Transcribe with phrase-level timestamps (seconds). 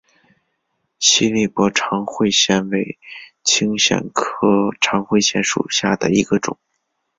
[0.97, 2.97] 西里伯长喙藓为
[3.43, 4.47] 青藓科
[4.81, 6.57] 长喙藓属下的一个种。